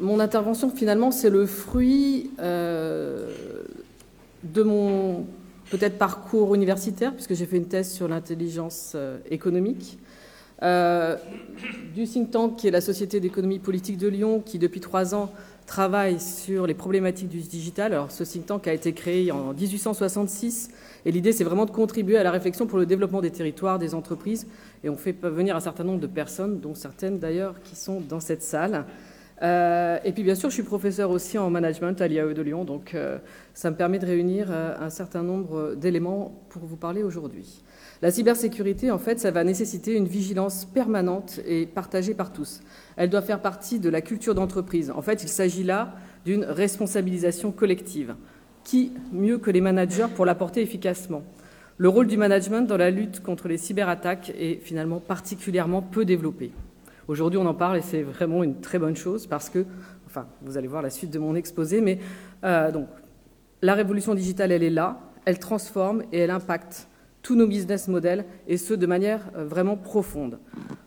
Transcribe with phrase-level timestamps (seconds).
[0.00, 3.32] Mon intervention, finalement, c'est le fruit euh,
[4.42, 5.26] de mon
[5.70, 9.98] peut-être parcours universitaire, puisque j'ai fait une thèse sur l'intelligence euh, économique,
[10.62, 11.16] euh,
[11.94, 15.32] du think tank qui est la Société d'économie politique de Lyon, qui depuis trois ans
[15.66, 17.92] travaille sur les problématiques du digital.
[17.92, 20.70] Alors ce think tank a été créé en 1866
[21.06, 23.94] et l'idée c'est vraiment de contribuer à la réflexion pour le développement des territoires, des
[23.94, 24.46] entreprises
[24.82, 28.20] et on fait venir un certain nombre de personnes, dont certaines d'ailleurs qui sont dans
[28.20, 28.84] cette salle.
[29.42, 32.64] Euh, et puis bien sûr, je suis professeur aussi en management à l'IAE de Lyon,
[32.64, 33.18] donc euh,
[33.52, 37.62] ça me permet de réunir euh, un certain nombre d'éléments pour vous parler aujourd'hui.
[38.00, 42.60] La cybersécurité, en fait, ça va nécessiter une vigilance permanente et partagée par tous.
[42.96, 44.90] Elle doit faire partie de la culture d'entreprise.
[44.90, 48.14] En fait, il s'agit là d'une responsabilisation collective.
[48.62, 51.22] Qui mieux que les managers pour l'apporter efficacement?
[51.76, 56.52] Le rôle du management dans la lutte contre les cyberattaques est finalement particulièrement peu développé.
[57.06, 59.66] Aujourd'hui, on en parle et c'est vraiment une très bonne chose parce que,
[60.06, 61.98] enfin, vous allez voir la suite de mon exposé, mais
[62.44, 62.88] euh, donc,
[63.60, 66.88] la révolution digitale, elle est là, elle transforme et elle impacte
[67.20, 70.38] tous nos business models et ce de manière euh, vraiment profonde.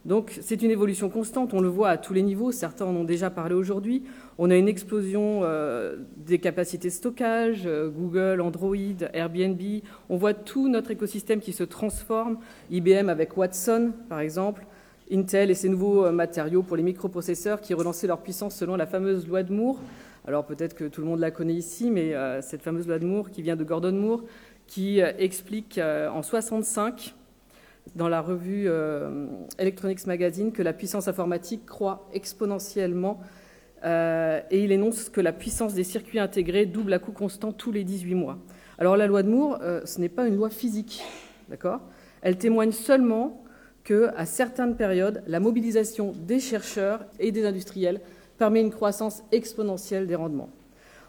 [0.06, 3.04] Donc c'est une évolution constante, on le voit à tous les niveaux, certains en ont
[3.04, 4.04] déjà parlé aujourd'hui.
[4.38, 8.76] On a une explosion euh, des capacités de stockage, Google, Android,
[9.14, 9.62] Airbnb,
[10.10, 12.38] on voit tout notre écosystème qui se transforme,
[12.72, 14.66] IBM avec Watson par exemple,
[15.11, 18.86] Intel et ses nouveaux euh, matériaux pour les microprocesseurs qui relançaient leur puissance selon la
[18.86, 19.80] fameuse loi de Moore.
[20.27, 23.05] Alors peut-être que tout le monde la connaît ici, mais euh, cette fameuse loi de
[23.05, 24.23] Moore qui vient de Gordon Moore,
[24.66, 27.16] qui euh, explique en 65
[27.95, 28.69] dans la revue
[29.58, 33.21] Electronics Magazine que la puissance informatique croît exponentiellement
[33.81, 37.86] et il énonce que la puissance des circuits intégrés double à coût constant tous les
[37.86, 38.39] 18 mois.
[38.77, 41.02] Alors la loi de Moore, ce n'est pas une loi physique,
[41.47, 41.80] d'accord?
[42.21, 43.42] Elle témoigne seulement
[43.87, 48.02] qu'à certaines périodes, la mobilisation des chercheurs et des industriels
[48.37, 50.49] permet une croissance exponentielle des rendements.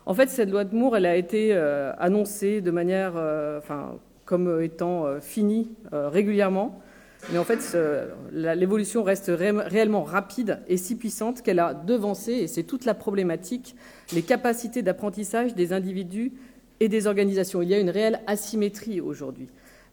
[0.07, 3.97] En fait, cette loi de Moore, elle a été euh, annoncée de manière, euh, enfin,
[4.25, 6.81] comme étant euh, finie régulièrement,
[7.33, 7.77] mais en fait,
[8.33, 13.75] l'évolution reste réellement rapide et si puissante qu'elle a devancé, et c'est toute la problématique,
[14.15, 16.33] les capacités d'apprentissage des individus
[16.79, 17.61] et des organisations.
[17.61, 19.49] Il y a une réelle asymétrie aujourd'hui.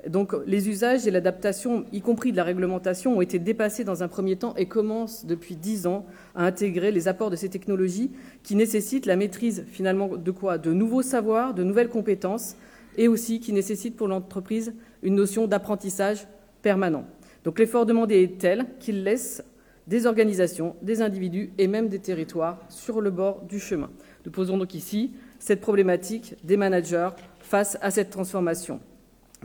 [0.08, 4.08] Donc les usages et l'adaptation, y compris de la réglementation, ont été dépassés dans un
[4.08, 6.06] premier temps et commencent depuis dix ans
[6.36, 8.12] à intégrer les apports de ces technologies
[8.44, 10.58] qui nécessitent la maîtrise finalement de quoi?
[10.58, 12.56] De nouveaux savoirs, de nouvelles compétences
[12.98, 16.28] et aussi qui nécessitent pour l'entreprise une notion d'apprentissage
[16.62, 17.06] permanent.
[17.44, 19.44] Donc l'effort demandé est tel qu'il laisse
[19.88, 23.90] des organisations, des individus et même des territoires sur le bord du chemin.
[24.26, 28.80] Nous posons donc ici cette problématique des managers face à cette transformation.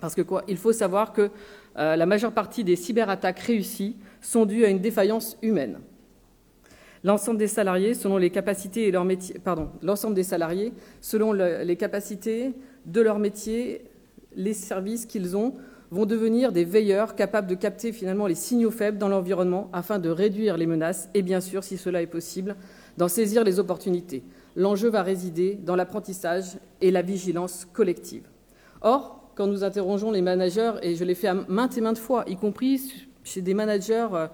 [0.01, 0.45] Parce que quoi?
[0.49, 1.31] Il faut savoir que
[1.79, 5.81] euh, la majeure partie des cyberattaques réussies sont dues à une défaillance humaine.
[7.05, 12.53] L'ensemble des salariés, selon les capacités les capacités
[12.87, 13.85] de leur métier,
[14.37, 15.55] les services qu'ils ont,
[15.91, 20.09] vont devenir des veilleurs capables de capter finalement les signaux faibles dans l'environnement afin de
[20.09, 22.57] réduire les menaces et bien sûr, si cela est possible,
[22.97, 24.23] d'en saisir les opportunités.
[24.55, 28.29] L'enjeu va résider dans l'apprentissage et la vigilance collective.
[28.83, 32.37] Or, quand nous interrogeons les managers, et je l'ai fait maintes et maintes fois, y
[32.37, 34.27] compris chez des managers euh,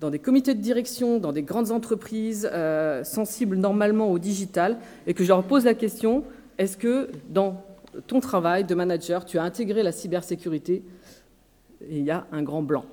[0.00, 5.14] dans des comités de direction, dans des grandes entreprises euh, sensibles normalement au digital, et
[5.14, 6.24] que je leur pose la question,
[6.58, 7.62] est-ce que dans
[8.08, 10.82] ton travail de manager, tu as intégré la cybersécurité
[11.88, 12.86] il y a un grand blanc?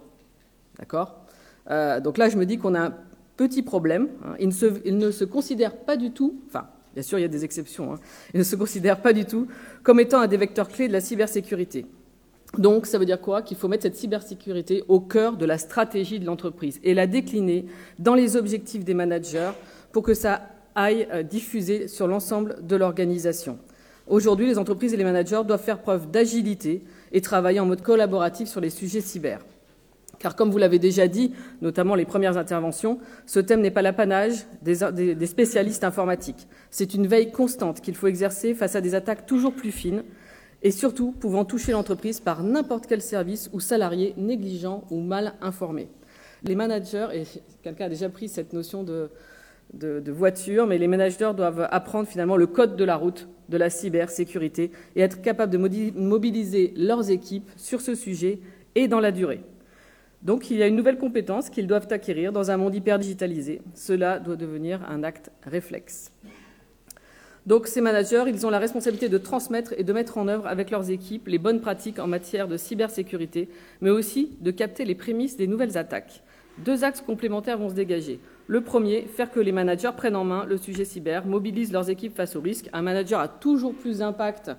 [0.78, 1.26] D'accord?
[1.72, 2.94] Euh, Donc là, je me dis qu'on a un
[3.36, 4.10] petit problème.
[4.24, 4.36] Hein.
[4.40, 7.94] Ne se, ils considèrent pas du tout, enfin, Bien sûr, il y a des exceptions.
[7.94, 8.00] Hein.
[8.34, 9.48] Ils ne se considèrent pas du tout
[9.84, 11.86] comme étant un des vecteurs clés de la cybersécurité.
[12.58, 13.42] Donc, ça veut dire quoi?
[13.42, 17.66] Qu'il faut mettre cette cybersécurité au cœur de la stratégie de l'entreprise et la décliner
[18.00, 19.52] dans les objectifs des managers
[19.92, 20.42] pour que ça
[20.74, 23.60] aille euh, diffuser sur l'ensemble de l'organisation.
[24.08, 28.48] Aujourd'hui, les entreprises et les managers doivent faire preuve d'agilité et travailler en mode collaboratif
[28.48, 29.40] sur les sujets cyber.
[30.26, 34.48] Car comme vous l'avez déjà dit, notamment les premières interventions, ce thème n'est pas l'apanage
[34.64, 36.48] des, spécialistes informatiques.
[36.72, 40.04] C'est une veille constante qu'il faut exercer face à des attaques toujours plus fines
[40.64, 45.90] et surtout pouvant toucher l'entreprise par n'importe quel service ou salarié négligent ou mal informé.
[46.42, 47.24] Les managers, et
[47.62, 49.12] quelqu'un a déjà pris cette notion de,
[49.76, 53.70] de, voiture, mais les managers doivent apprendre finalement le code de la route de la
[53.70, 58.40] cybersécurité et être capables de mobiliser leurs équipes sur ce sujet
[58.74, 59.44] et dans la durée.
[60.22, 63.62] Donc il y a une nouvelle compétence qu'ils doivent acquérir dans un monde hyper digitalisé.
[63.74, 66.12] Cela doit devenir un acte réflexe.
[67.46, 70.72] Donc ces managers, ils ont la responsabilité de transmettre et de mettre en œuvre avec
[70.72, 73.50] leurs équipes les bonnes pratiques en matière de cybersécurité,
[73.82, 76.24] mais aussi de capter les prémices des nouvelles attaques.
[76.58, 78.20] Deux axes complémentaires vont se dégager.
[78.48, 82.16] Le premier, faire que les managers prennent en main le sujet cyber, mobilisent leurs équipes
[82.16, 82.70] face au risque.
[82.74, 84.52] Un manager a toujours plus d'impact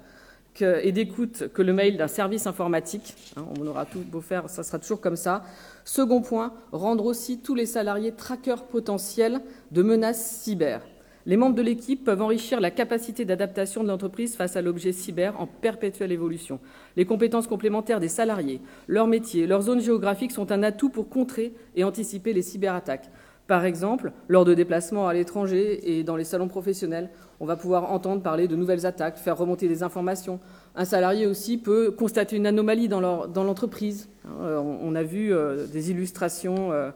[0.62, 3.14] et d'écoute que le mail d'un service informatique.
[3.36, 5.42] Hein, on aura tout beau faire, ça sera toujours comme ça.
[5.84, 10.82] Second point, rendre aussi tous les salariés traqueurs potentiels de menaces cyber.
[11.26, 15.40] Les membres de l'équipe peuvent enrichir la capacité d'adaptation de l'entreprise face à l'objet cyber
[15.40, 16.60] en perpétuelle évolution.
[16.96, 21.52] Les compétences complémentaires des salariés, leur métier, leur zone géographique sont un atout pour contrer
[21.74, 23.10] et anticiper les cyberattaques.
[23.46, 27.92] Par exemple, lors de déplacements à l'étranger et dans les salons professionnels, on va pouvoir
[27.92, 30.40] entendre parler de nouvelles attaques, faire remonter des informations.
[30.74, 34.08] Un salarié aussi peut constater une anomalie dans l'entreprise.
[34.40, 36.90] Euh, on a vu euh, des illustrations euh,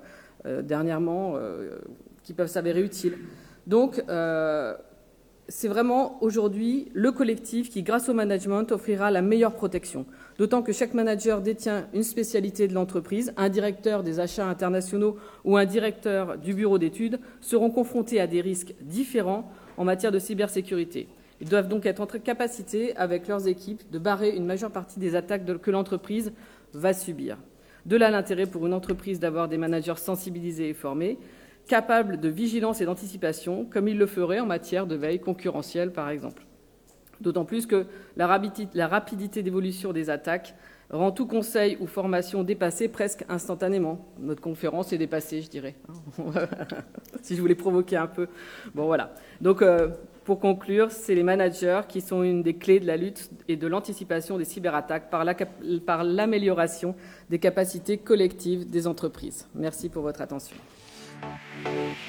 [0.62, 1.34] dernièrement
[2.22, 3.18] qui peuvent s'avérer utiles.
[3.66, 4.02] Donc,
[5.50, 10.06] c'est vraiment aujourd'hui le collectif qui, grâce au management, offrira la meilleure protection.
[10.38, 13.34] D'autant que chaque manager détient une spécialité de l'entreprise.
[13.36, 18.40] Un directeur des achats internationaux ou un directeur du bureau d'études seront confrontés à des
[18.40, 21.08] risques différents en matière de cybersécurité.
[21.40, 25.16] Ils doivent donc être en capacité, avec leurs équipes, de barrer une majeure partie des
[25.16, 26.32] attaques que l'entreprise
[26.74, 27.36] va subir.
[27.86, 31.18] De là l'intérêt pour une entreprise d'avoir des managers sensibilisés et formés,
[31.70, 36.10] capable de vigilance et d'anticipation, comme il le ferait en matière de veille concurrentielle, par
[36.10, 36.42] exemple.
[37.20, 37.86] D'autant plus que
[38.16, 40.56] la rapidité d'évolution des attaques
[40.90, 44.04] rend tout conseil ou formation dépassé presque instantanément.
[44.18, 45.76] Notre conférence est dépassée, je dirais,
[47.22, 48.26] si je voulais provoquer un peu.
[48.74, 49.14] Bon, voilà.
[49.40, 49.90] Donc, euh,
[50.24, 53.68] pour conclure, c'est les managers qui sont une des clés de la lutte et de
[53.68, 56.96] l'anticipation des cyberattaques par l'amélioration
[57.28, 59.46] des capacités collectives des entreprises.
[59.54, 60.56] Merci pour votre attention.
[61.22, 62.00] Música